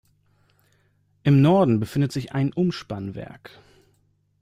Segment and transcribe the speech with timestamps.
[1.21, 3.59] Im Norden befindet sich ein Umspannwerk.